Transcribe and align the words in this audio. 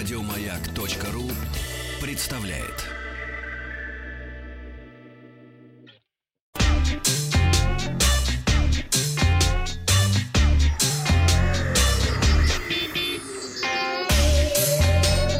Радиомаяк.ру 0.00 1.30
представляет. 2.00 2.86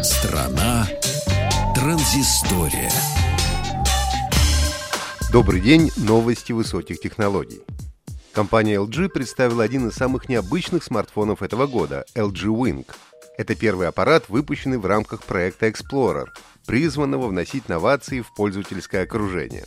Страна 0.04 0.86
транзистория. 1.74 2.92
Добрый 5.32 5.62
день, 5.62 5.90
новости 5.96 6.52
высоких 6.52 7.00
технологий. 7.00 7.62
Компания 8.34 8.74
LG 8.74 9.08
представила 9.08 9.64
один 9.64 9.88
из 9.88 9.94
самых 9.94 10.28
необычных 10.28 10.84
смартфонов 10.84 11.42
этого 11.42 11.66
года– 11.66 12.04
LG 12.14 12.44
Wing. 12.44 12.86
Это 13.40 13.54
первый 13.54 13.88
аппарат, 13.88 14.28
выпущенный 14.28 14.76
в 14.76 14.84
рамках 14.84 15.22
проекта 15.22 15.68
Explorer, 15.68 16.26
призванного 16.66 17.26
вносить 17.26 17.70
новации 17.70 18.20
в 18.20 18.34
пользовательское 18.34 19.04
окружение. 19.04 19.64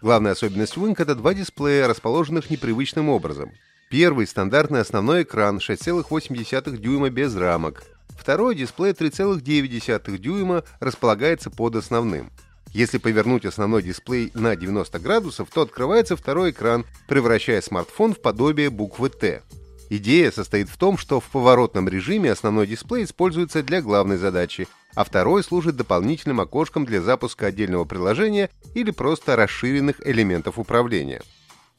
Главная 0.00 0.32
особенность 0.32 0.76
Wing— 0.76 0.94
это 0.98 1.16
два 1.16 1.34
дисплея, 1.34 1.88
расположенных 1.88 2.48
непривычным 2.48 3.08
образом. 3.08 3.50
Первый— 3.90 4.24
стандартный 4.28 4.82
основной 4.82 5.24
экран 5.24 5.58
6,8 5.58 6.76
дюйма 6.76 7.10
без 7.10 7.34
рамок. 7.34 7.82
Второй— 8.10 8.54
дисплей 8.54 8.92
3,9 8.92 10.16
дюйма 10.16 10.62
располагается 10.78 11.50
под 11.50 11.74
основным. 11.74 12.30
Если 12.72 12.98
повернуть 12.98 13.46
основной 13.46 13.82
дисплей 13.82 14.30
на 14.34 14.54
90 14.54 14.96
градусов, 15.00 15.48
то 15.52 15.62
открывается 15.62 16.16
второй 16.16 16.52
экран, 16.52 16.86
превращая 17.08 17.62
смартфон 17.62 18.14
в 18.14 18.22
подобие 18.22 18.70
буквы 18.70 19.10
«Т». 19.10 19.42
Идея 19.90 20.30
состоит 20.30 20.68
в 20.68 20.76
том, 20.76 20.98
что 20.98 21.18
в 21.18 21.24
поворотном 21.24 21.88
режиме 21.88 22.32
основной 22.32 22.66
дисплей 22.66 23.04
используется 23.04 23.62
для 23.62 23.80
главной 23.80 24.18
задачи, 24.18 24.68
а 24.94 25.04
второй 25.04 25.42
служит 25.42 25.76
дополнительным 25.76 26.40
окошком 26.40 26.84
для 26.84 27.00
запуска 27.00 27.46
отдельного 27.46 27.84
приложения 27.84 28.50
или 28.74 28.90
просто 28.90 29.34
расширенных 29.34 30.06
элементов 30.06 30.58
управления. 30.58 31.22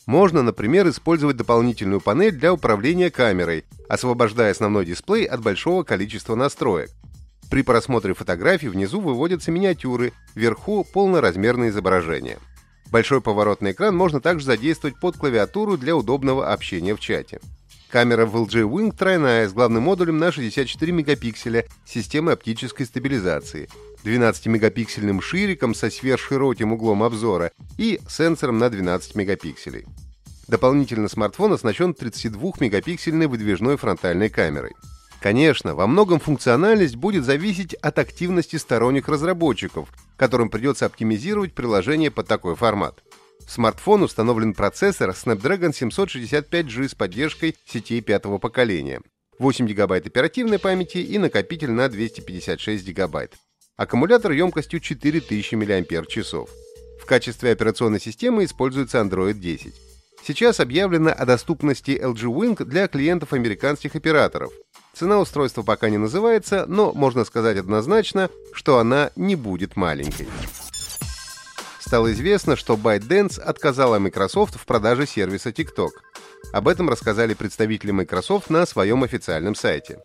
Можно, 0.07 0.41
например, 0.41 0.89
использовать 0.89 1.37
дополнительную 1.37 2.01
панель 2.01 2.31
для 2.31 2.51
управления 2.51 3.11
камерой, 3.11 3.65
освобождая 3.87 4.51
основной 4.51 4.87
дисплей 4.87 5.25
от 5.25 5.41
большого 5.41 5.83
количества 5.83 6.33
настроек. 6.33 6.89
При 7.51 7.61
просмотре 7.61 8.15
фотографий 8.15 8.69
внизу 8.69 9.01
выводятся 9.01 9.51
миниатюры, 9.51 10.13
вверху 10.33 10.83
полноразмерные 10.83 11.69
изображения. 11.69 12.39
Большой 12.91 13.21
поворотный 13.21 13.71
экран 13.71 13.95
можно 13.95 14.19
также 14.19 14.45
задействовать 14.45 14.99
под 14.99 15.15
клавиатуру 15.17 15.77
для 15.77 15.95
удобного 15.95 16.51
общения 16.51 16.95
в 16.95 16.99
чате. 16.99 17.39
Камера 17.89 18.27
в 18.27 18.35
LG 18.35 18.69
Wing 18.69 18.95
тройная 18.95 19.49
с 19.49 19.53
главным 19.53 19.83
модулем 19.83 20.19
на 20.19 20.31
64 20.31 20.91
мегапикселя 20.91 21.65
системой 21.85 22.35
оптической 22.35 22.85
стабилизации, 22.85 23.67
12-мегапиксельным 24.03 25.21
шириком 25.21 25.73
со 25.73 25.89
сверхшироким 25.89 26.73
углом 26.73 27.01
обзора 27.01 27.51
и 27.79 27.99
сенсором 28.07 28.59
на 28.59 28.69
12 28.69 29.15
мегапикселей. 29.15 29.87
Дополнительно 30.47 31.09
смартфон 31.09 31.53
оснащен 31.53 31.95
32-мегапиксельной 31.99 33.25
выдвижной 33.25 33.77
фронтальной 33.77 34.29
камерой. 34.29 34.73
Конечно, 35.19 35.73
во 35.73 35.87
многом 35.87 36.19
функциональность 36.19 36.95
будет 36.95 37.25
зависеть 37.25 37.73
от 37.73 37.97
активности 37.97 38.57
сторонних 38.57 39.07
разработчиков, 39.07 39.89
которым 40.15 40.49
придется 40.49 40.85
оптимизировать 40.85 41.55
приложение 41.55 42.11
под 42.11 42.27
такой 42.27 42.55
формат. 42.55 43.03
В 43.49 43.51
смартфон 43.51 44.03
установлен 44.03 44.53
процессор 44.53 45.09
Snapdragon 45.09 45.71
765G 45.71 46.89
с 46.89 46.93
поддержкой 46.93 47.57
сетей 47.65 47.99
пятого 47.99 48.37
поколения, 48.37 49.01
8 49.39 49.65
ГБ 49.65 49.97
оперативной 49.97 50.59
памяти 50.59 50.99
и 50.99 51.17
накопитель 51.17 51.71
на 51.71 51.89
256 51.89 52.93
ГБ. 52.93 53.29
Аккумулятор 53.75 54.33
емкостью 54.33 54.79
4000 54.79 55.55
мАч. 55.55 56.47
В 57.01 57.05
качестве 57.07 57.51
операционной 57.51 57.99
системы 57.99 58.45
используется 58.45 58.99
Android 58.99 59.33
10. 59.33 59.73
Сейчас 60.23 60.59
объявлено 60.59 61.09
о 61.09 61.25
доступности 61.25 61.99
LG 61.99 62.31
Wing 62.31 62.63
для 62.65 62.87
клиентов 62.87 63.33
американских 63.33 63.95
операторов. 63.95 64.51
Цена 64.93 65.19
устройства 65.19 65.63
пока 65.63 65.89
не 65.89 65.97
называется, 65.97 66.65
но 66.67 66.93
можно 66.93 67.25
сказать 67.25 67.57
однозначно, 67.57 68.29
что 68.53 68.77
она 68.77 69.09
не 69.15 69.35
будет 69.35 69.75
маленькой. 69.75 70.27
Стало 71.89 72.11
известно, 72.13 72.55
что 72.55 72.75
ByteDance 72.75 73.41
отказала 73.41 73.97
Microsoft 73.97 74.59
в 74.59 74.65
продаже 74.67 75.07
сервиса 75.07 75.49
TikTok. 75.49 75.89
Об 76.53 76.67
этом 76.67 76.87
рассказали 76.87 77.33
представители 77.33 77.89
Microsoft 77.89 78.51
на 78.51 78.67
своем 78.67 79.03
официальном 79.03 79.55
сайте. 79.55 79.97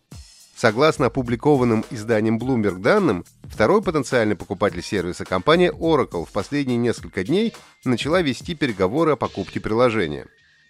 Согласно 0.55 1.05
опубликованным 1.05 1.85
изданием 1.91 2.39
Bloomberg 2.39 2.79
данным, 2.79 3.23
второй 3.43 3.83
потенциальный 3.83 4.35
покупатель 4.35 4.81
сервиса 4.81 5.25
компания 5.25 5.71
Oracle 5.71 6.25
в 6.25 6.31
последние 6.31 6.79
несколько 6.79 7.23
дней 7.23 7.53
начала 7.83 8.23
вести 8.23 8.55
переговоры 8.55 9.11
о 9.11 9.15
покупке 9.15 9.59
приложения. 9.59 10.25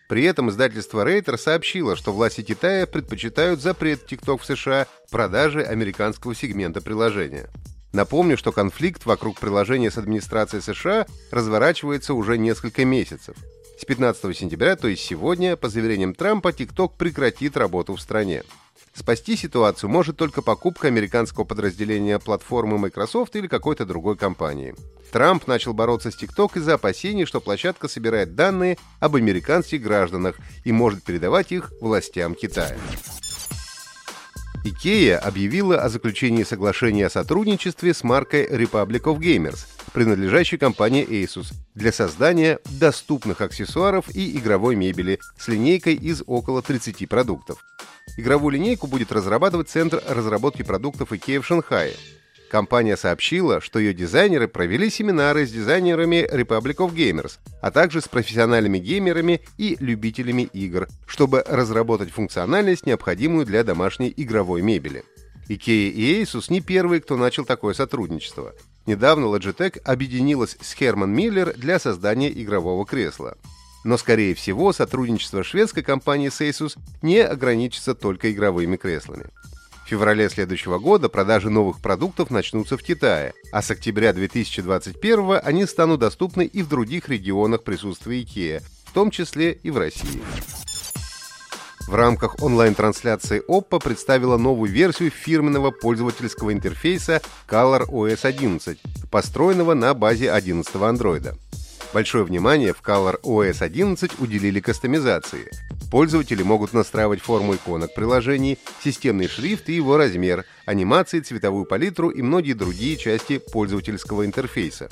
При 0.10 0.26
этом 0.26 0.50
издательство 0.50 1.08
Reuters 1.08 1.38
сообщило, 1.38 1.96
что 1.96 2.12
власти 2.12 2.42
Китая 2.42 2.86
предпочитают 2.88 3.62
запрет 3.62 4.04
TikTok 4.12 4.40
в 4.42 4.46
США 4.46 4.86
продажи 5.12 5.64
американского 5.64 6.36
сегмента 6.36 6.82
приложения. 6.82 7.50
Напомню, 7.96 8.36
что 8.36 8.52
конфликт 8.52 9.06
вокруг 9.06 9.40
приложения 9.40 9.90
с 9.90 9.98
администрацией 9.98 10.62
США 10.62 11.06
разворачивается 11.32 12.14
уже 12.14 12.38
несколько 12.38 12.84
месяцев. 12.84 13.38
С 13.80 13.86
15 13.86 14.36
сентября, 14.36 14.76
то 14.76 14.90
есть 14.90 15.02
сегодня, 15.02 15.56
по 15.56 15.70
заверениям 15.70 16.14
Трампа, 16.14 16.50
TikTok 16.50 16.98
прекратит 16.98 17.56
работу 17.56 17.96
в 17.96 18.02
стране. 18.02 18.44
Спасти 18.94 19.38
ситуацию 19.38 19.90
может 19.90 20.18
только 20.18 20.42
покупка 20.42 20.90
американского 20.90 21.46
подразделения 21.46 22.20
платформы 22.20 22.78
Microsoft 22.78 23.34
или 23.38 23.48
какой-то 23.48 23.86
другой 23.86 24.18
компании. 24.18 24.76
Трамп 25.14 25.48
начал 25.48 25.74
бороться 25.74 26.12
с 26.12 26.22
TikTok 26.22 26.58
из-за 26.58 26.74
опасений, 26.74 27.26
что 27.26 27.40
площадка 27.40 27.88
собирает 27.88 28.36
данные 28.36 28.78
об 29.00 29.16
американских 29.16 29.82
гражданах 29.82 30.36
и 30.66 30.74
может 30.74 31.02
передавать 31.04 31.54
их 31.54 31.72
властям 31.80 32.36
Китая. 32.36 32.76
IKEA 34.66 35.18
объявила 35.18 35.80
о 35.80 35.90
заключении 35.90 36.44
соглашения 36.44 37.06
о 37.06 37.10
сотрудничестве 37.12 37.94
с 37.94 38.04
маркой 38.04 38.48
Republic 38.48 39.04
of 39.04 39.20
Gamers, 39.20 39.60
принадлежащей 39.94 40.58
компании 40.58 41.08
Asus, 41.08 41.54
для 41.76 41.92
создания 41.92 42.58
доступных 42.80 43.42
аксессуаров 43.42 44.10
и 44.16 44.36
игровой 44.38 44.76
мебели 44.76 45.20
с 45.38 45.48
линейкой 45.48 45.94
из 45.94 46.24
около 46.26 46.64
30 46.64 47.08
продуктов. 47.08 47.64
Игровую 48.18 48.54
линейку 48.54 48.88
будет 48.88 49.12
разрабатывать 49.12 49.70
Центр 49.70 50.02
разработки 50.08 50.64
продуктов 50.64 51.12
IKEA 51.12 51.42
в 51.42 51.46
Шанхае. 51.46 51.94
Компания 52.56 52.96
сообщила, 52.96 53.60
что 53.60 53.80
ее 53.80 53.94
дизайнеры 53.94 54.48
провели 54.48 54.90
семинары 54.90 55.46
с 55.46 55.52
дизайнерами 55.52 56.26
Republic 56.26 56.78
of 56.78 56.96
Gamers, 56.96 57.34
а 57.62 57.70
также 57.70 58.00
с 58.00 58.08
профессиональными 58.08 58.78
геймерами 58.78 59.42
и 59.58 59.76
любителями 59.82 60.44
игр, 60.54 60.88
чтобы 61.06 61.44
разработать 61.46 62.12
функциональность, 62.12 62.86
необходимую 62.86 63.46
для 63.46 63.66
домашней 63.66 64.14
игровой 64.16 64.62
мебели. 64.62 65.04
IKEA 65.50 65.90
и 65.90 66.22
Asus 66.22 66.46
не 66.48 66.62
первые, 66.62 67.02
кто 67.02 67.18
начал 67.18 67.44
такое 67.44 67.74
сотрудничество. 67.74 68.56
Недавно 68.86 69.26
Logitech 69.26 69.82
объединилась 69.84 70.56
с 70.62 70.80
Herman 70.80 71.14
Miller 71.14 71.58
для 71.58 71.78
создания 71.78 72.32
игрового 72.32 72.86
кресла. 72.86 73.36
Но, 73.84 73.98
скорее 73.98 74.34
всего, 74.34 74.72
сотрудничество 74.72 75.44
шведской 75.44 75.84
компании 75.84 76.30
с 76.30 76.40
Asus 76.40 76.78
не 77.02 77.20
ограничится 77.20 77.96
только 77.96 78.32
игровыми 78.32 78.78
креслами. 78.78 79.26
В 79.86 79.88
феврале 79.88 80.28
следующего 80.32 80.80
года 80.80 81.10
продажи 81.10 81.52
новых 81.52 81.80
продуктов 81.80 82.32
начнутся 82.32 82.76
в 82.76 82.82
Китае, 82.82 83.34
а 83.52 83.62
с 83.62 83.70
октября 83.70 84.14
2021 84.14 85.40
они 85.44 85.68
станут 85.68 86.00
доступны 86.00 86.44
и 86.44 86.64
в 86.64 86.68
других 86.68 87.08
регионах 87.08 87.64
присутствия 87.64 88.24
IKEA, 88.24 88.64
в 88.86 88.94
том 88.94 89.12
числе 89.12 89.52
и 89.52 89.70
в 89.70 89.78
России. 89.78 90.24
В 91.88 91.94
рамках 91.94 92.42
онлайн-трансляции 92.42 93.44
Oppo 93.48 93.80
представила 93.80 94.38
новую 94.38 94.72
версию 94.72 95.12
фирменного 95.12 95.70
пользовательского 95.70 96.52
интерфейса 96.52 97.22
Color 97.48 97.88
OS 97.88 98.26
11, 98.26 98.80
построенного 99.12 99.76
на 99.76 99.94
базе 99.94 100.32
11 100.32 100.74
Android. 100.74 101.38
Большое 101.94 102.24
внимание 102.24 102.74
в 102.74 102.82
Color 102.82 103.22
OS 103.22 103.62
11 103.62 104.20
уделили 104.20 104.60
кастомизации. 104.60 105.52
Пользователи 105.96 106.44
могут 106.44 106.74
настраивать 106.74 107.22
форму 107.22 107.56
иконок 107.56 107.94
приложений, 107.94 108.60
системный 108.84 109.30
шрифт 109.30 109.70
и 109.70 109.76
его 109.76 109.96
размер, 109.96 110.44
анимации, 110.66 111.22
цветовую 111.22 111.64
палитру 111.64 112.10
и 112.10 112.22
многие 112.22 112.52
другие 112.52 112.98
части 112.98 113.38
пользовательского 113.38 114.26
интерфейса. 114.26 114.90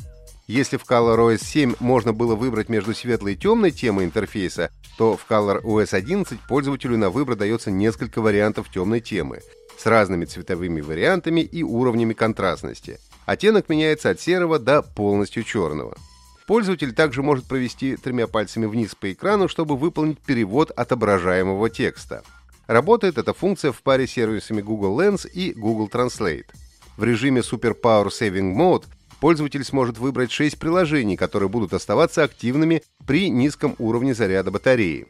Если 0.47 0.77
в 0.77 0.89
ColorOS 0.89 1.43
7 1.43 1.75
можно 1.81 2.13
было 2.13 2.35
выбрать 2.35 2.69
между 2.69 2.95
светлой 2.95 3.33
и 3.33 3.35
темной 3.35 3.71
темой 3.71 4.05
интерфейса, 4.05 4.71
то 4.97 5.17
в 5.17 5.29
ColorOS 5.29 5.93
11 5.93 6.39
пользователю 6.47 6.97
на 6.97 7.09
выбор 7.09 7.35
дается 7.35 7.69
несколько 7.69 8.21
вариантов 8.21 8.71
темной 8.73 9.01
темы 9.01 9.41
с 9.77 9.85
разными 9.85 10.23
цветовыми 10.23 10.79
вариантами 10.79 11.41
и 11.41 11.63
уровнями 11.63 12.13
контрастности. 12.13 12.97
Оттенок 13.25 13.67
меняется 13.67 14.09
от 14.09 14.21
серого 14.21 14.57
до 14.57 14.81
полностью 14.81 15.43
черного. 15.43 15.97
Пользователь 16.45 16.93
также 16.93 17.23
может 17.23 17.45
провести 17.45 17.95
тремя 17.95 18.27
пальцами 18.27 18.65
вниз 18.65 18.95
по 18.95 19.11
экрану, 19.11 19.47
чтобы 19.47 19.77
выполнить 19.77 20.19
перевод 20.19 20.71
отображаемого 20.71 21.69
текста. 21.69 22.23
Работает 22.67 23.17
эта 23.17 23.33
функция 23.33 23.71
в 23.71 23.81
паре 23.81 24.07
с 24.07 24.11
сервисами 24.11 24.61
Google 24.61 25.01
Lens 25.01 25.29
и 25.29 25.53
Google 25.53 25.87
Translate. 25.87 26.47
В 26.97 27.03
режиме 27.03 27.41
Super 27.41 27.75
Power 27.81 28.07
Saving 28.07 28.55
Mode 28.55 28.85
пользователь 29.19 29.63
сможет 29.63 29.97
выбрать 29.97 30.31
6 30.31 30.59
приложений, 30.59 31.15
которые 31.17 31.49
будут 31.49 31.73
оставаться 31.73 32.23
активными 32.23 32.83
при 33.07 33.29
низком 33.29 33.75
уровне 33.79 34.13
заряда 34.13 34.51
батареи. 34.51 35.07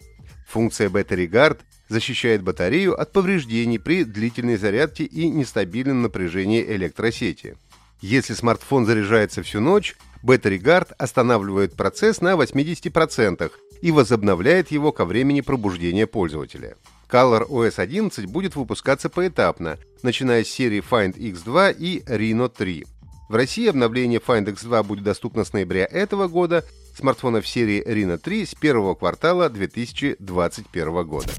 Функция 0.47 0.89
Battery 0.89 1.27
Guard 1.27 1.59
защищает 1.89 2.44
батарею 2.44 3.00
от 3.00 3.12
повреждений 3.12 3.80
при 3.80 4.03
длительной 4.03 4.57
зарядке 4.57 5.03
и 5.03 5.27
нестабильном 5.30 6.03
напряжении 6.03 6.63
электросети. 6.63 7.57
Если 8.01 8.33
смартфон 8.33 8.85
заряжается 8.85 9.41
всю 9.41 9.62
ночь, 9.62 9.95
Guard 10.24 10.94
останавливает 10.98 11.75
процесс 11.75 12.22
на 12.22 12.34
80% 12.34 13.52
и 13.81 13.92
возобновляет 13.92 14.72
его 14.72 14.92
ко 14.92 15.06
времени 15.06 15.42
пробуждения 15.42 16.08
пользователя. 16.08 16.78
Color 17.10 17.48
OS 17.48 17.80
11 17.80 18.25
будет 18.25 18.56
выпускаться 18.56 19.10
поэтапно, 19.10 19.78
начиная 20.02 20.44
с 20.44 20.48
серии 20.48 20.81
Find 20.81 21.16
X2 21.16 21.75
и 21.78 22.00
Reno 22.08 22.50
3. 22.50 22.86
В 23.30 23.36
России 23.36 23.68
обновление 23.68 24.20
Find 24.20 24.46
X2 24.46 24.84
будет 24.84 25.04
доступно 25.04 25.44
с 25.44 25.54
ноября 25.54 25.86
этого 25.86 26.28
года, 26.28 26.66
смартфонов 26.98 27.48
серии 27.48 27.84
Reno 27.86 28.18
3 28.18 28.46
с 28.46 28.56
первого 28.56 28.96
квартала 28.96 29.50
2021 29.50 31.08
года. 31.08 31.30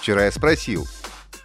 Вчера 0.00 0.24
я 0.24 0.32
спросил, 0.32 0.86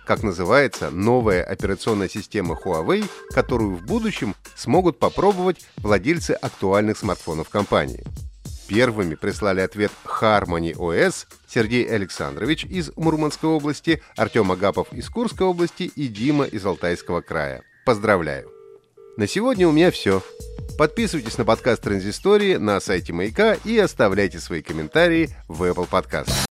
как 0.06 0.24
называется 0.24 0.90
новая 0.92 1.44
операционная 1.44 2.10
система 2.10 2.56
Huawei, 2.56 3.10
которую 3.30 3.76
в 3.76 3.84
будущем 3.84 4.36
смогут 4.56 5.00
попробовать 5.00 5.66
владельцы 5.78 6.32
актуальных 6.32 6.98
смартфонов 6.98 7.50
компании. 7.50 8.04
Первыми 8.68 9.16
прислали 9.16 9.62
ответ 9.62 9.92
Harmony 10.06 10.74
OS 10.74 11.28
Сергей 11.48 11.86
Александрович 11.86 12.66
из 12.66 12.92
Мурманской 12.96 13.50
области, 13.50 14.02
Артем 14.16 14.52
Агапов 14.52 14.92
из 14.94 15.10
Курской 15.10 15.46
области 15.46 15.84
и 15.84 16.08
Дима 16.08 16.46
из 16.46 16.66
Алтайского 16.66 17.22
края. 17.22 17.64
Поздравляю! 17.86 18.50
На 19.16 19.28
сегодня 19.28 19.68
у 19.68 19.72
меня 19.72 19.92
все. 19.92 20.24
Подписывайтесь 20.78 21.38
на 21.38 21.46
подкаст 21.46 21.84
Транзистории 21.84 22.56
на 22.56 22.80
сайте 22.80 23.14
Маяка 23.14 23.58
и 23.64 23.78
оставляйте 23.78 24.40
свои 24.40 24.64
комментарии 24.64 25.30
в 25.48 25.64
Apple 25.64 25.88
Podcast. 25.88 26.53